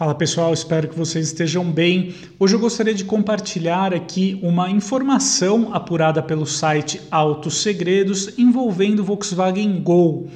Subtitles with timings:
[0.00, 2.14] Fala pessoal, espero que vocês estejam bem.
[2.38, 9.04] Hoje eu gostaria de compartilhar aqui uma informação apurada pelo site Autos Segredos envolvendo o
[9.04, 10.30] Volkswagen Gol.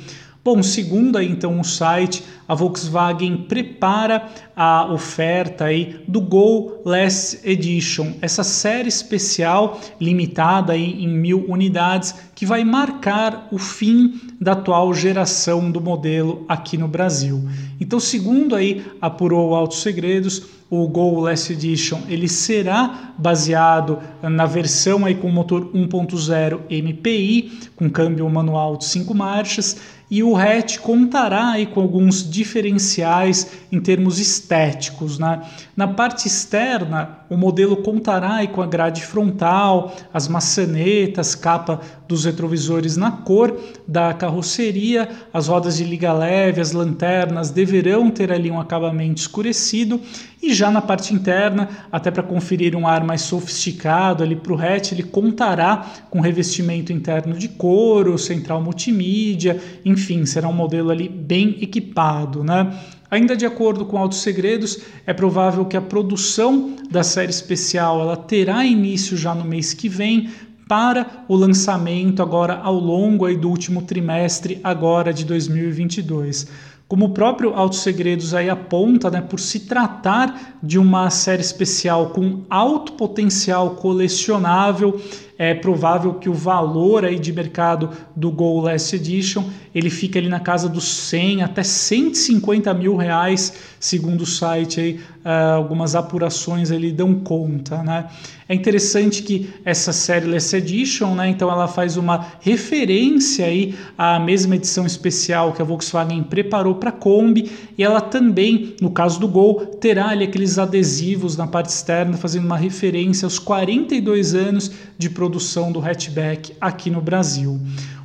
[0.44, 7.40] Bom, segundo aí então o site, a Volkswagen prepara a oferta aí do Gol Last
[7.42, 14.52] Edition, essa série especial limitada aí em mil unidades que vai marcar o fim da
[14.52, 17.42] atual geração do modelo aqui no Brasil.
[17.80, 24.44] Então, segundo aí apurou o Autos Segredos, o Gol Last Edition ele será baseado na
[24.44, 29.76] versão aí com motor 1.0 MPI com câmbio manual de 5 marchas
[30.10, 35.18] e o hatch contará aí com alguns diferenciais em termos estéticos.
[35.18, 35.42] Né?
[35.76, 42.24] Na parte externa, o modelo contará aí com a grade frontal, as maçanetas, capa dos
[42.24, 48.50] retrovisores na cor da carroceria, as rodas de liga leve, as lanternas deverão ter ali
[48.50, 50.00] um acabamento escurecido
[50.44, 54.58] e já na parte interna, até para conferir um ar mais sofisticado ali para o
[54.60, 59.58] hatch, ele contará com revestimento interno de couro, central multimídia,
[59.94, 62.78] enfim, será um modelo ali bem equipado, né?
[63.10, 68.16] Ainda de acordo com Autos Segredos, é provável que a produção da série especial ela
[68.16, 70.30] terá início já no mês que vem
[70.68, 76.48] para o lançamento agora ao longo aí do último trimestre agora de 2022.
[76.88, 82.10] Como o próprio Autos Segredos aí aponta, né, por se tratar de uma série especial
[82.10, 85.00] com alto potencial colecionável,
[85.36, 90.28] é provável que o valor aí de mercado do Gol Last Edition ele fica ali
[90.28, 96.70] na casa dos 100 até 150 mil reais, segundo o site aí, uh, algumas apurações
[96.70, 98.06] ali dão conta, né?
[98.46, 101.28] É interessante que essa série Last Edition, né?
[101.30, 106.90] Então ela faz uma referência aí à mesma edição especial que a Volkswagen preparou para
[106.90, 111.70] a Kombi e ela também, no caso do Gol, terá ali aqueles adesivos na parte
[111.70, 117.60] externa fazendo uma referência aos 42 anos de produção do hatchback aqui no Brasil.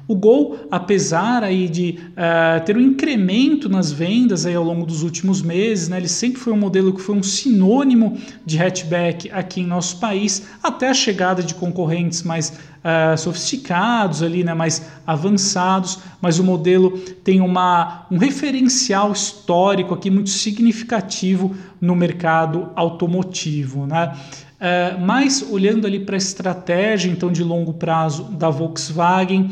[0.10, 5.04] O Gol, apesar aí de uh, ter um incremento nas vendas aí ao longo dos
[5.04, 9.62] últimos meses, né, ele sempre foi um modelo que foi um sinônimo de hatchback aqui
[9.62, 16.00] em nosso país, até a chegada de concorrentes mais uh, sofisticados ali, né, mais avançados,
[16.20, 24.18] mas o modelo tem uma, um referencial histórico aqui muito significativo no mercado automotivo, né?
[24.60, 29.52] Uh, mas olhando ali para a estratégia então de longo prazo da Volkswagen,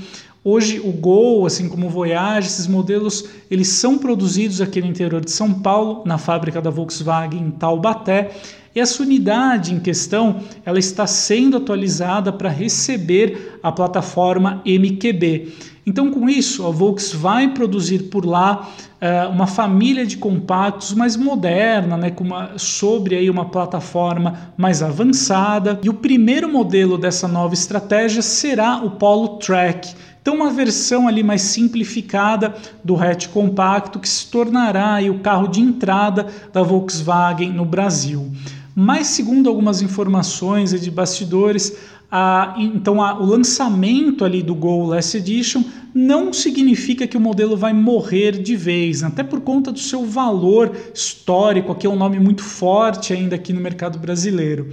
[0.49, 5.19] Hoje o Gol, assim como o Voyage, esses modelos, eles são produzidos aqui no interior
[5.19, 8.31] de São Paulo, na fábrica da Volkswagen em Taubaté,
[8.75, 15.53] e essa unidade em questão, ela está sendo atualizada para receber a plataforma MQB.
[15.85, 18.69] Então, com isso, a Volks vai produzir por lá
[19.01, 24.83] uh, uma família de compactos mais moderna, né, com uma, sobre aí uma plataforma mais
[24.83, 25.79] avançada.
[25.81, 29.95] E o primeiro modelo dessa nova estratégia será o Polo Track
[30.27, 32.53] então, uma versão ali mais simplificada
[32.83, 38.29] do hatch compacto que se tornará o carro de entrada da Volkswagen no Brasil.
[38.79, 41.75] Mas, segundo algumas informações de bastidores,
[42.11, 45.63] a, então a, o lançamento ali do Gol Last Edition
[45.95, 50.71] não significa que o modelo vai morrer de vez, até por conta do seu valor
[50.93, 54.69] histórico, aqui é um nome muito forte ainda aqui no mercado brasileiro.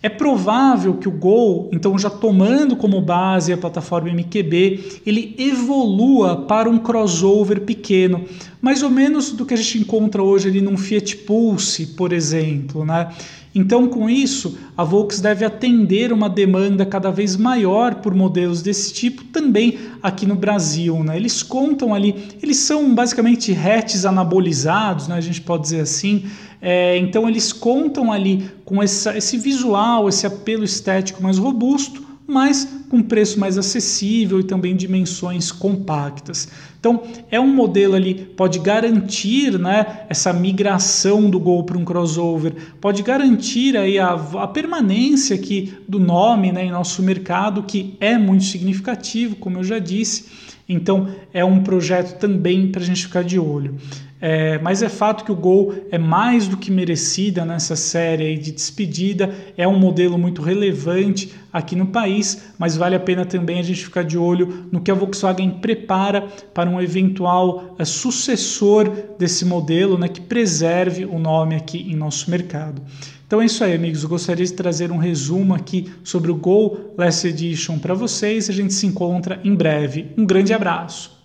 [0.00, 6.36] É provável que o Gol, então já tomando como base a plataforma MQB, ele evolua
[6.46, 8.24] para um crossover pequeno,
[8.60, 12.84] mais ou menos do que a gente encontra hoje ali num Fiat Pulse, por exemplo,
[12.84, 13.10] né?
[13.52, 18.92] Então, com isso, a Volks deve atender uma demanda cada vez maior por modelos desse
[18.92, 21.02] tipo também aqui no Brasil.
[21.02, 21.16] Né?
[21.16, 25.16] Eles contam ali, eles são basicamente hatches anabolizados, né?
[25.16, 26.26] a gente pode dizer assim.
[26.62, 32.68] É, então, eles contam ali com essa, esse visual, esse apelo estético mais robusto mas
[32.88, 36.48] com preço mais acessível e também dimensões compactas.
[36.78, 42.54] Então, é um modelo ali, pode garantir né, essa migração do Gol para um crossover,
[42.80, 48.16] pode garantir aí a, a permanência aqui do nome né, em nosso mercado, que é
[48.16, 50.26] muito significativo, como eu já disse.
[50.68, 53.74] Então, é um projeto também para a gente ficar de olho.
[54.20, 58.52] É, mas é fato que o Gol é mais do que merecida nessa série de
[58.52, 63.62] despedida, é um modelo muito relevante aqui no país, mas vale a pena também a
[63.62, 69.44] gente ficar de olho no que a Volkswagen prepara para um eventual é, sucessor desse
[69.44, 72.82] modelo, né, que preserve o nome aqui em nosso mercado.
[73.26, 74.02] Então é isso aí, amigos.
[74.02, 78.50] Eu gostaria de trazer um resumo aqui sobre o Gol Last Edition para vocês.
[78.50, 80.08] A gente se encontra em breve.
[80.18, 81.19] Um grande abraço.